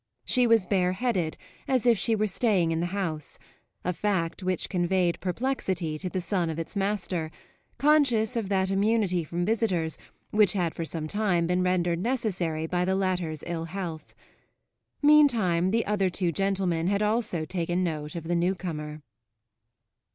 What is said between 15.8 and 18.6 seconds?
two other gentlemen had also taken note of the new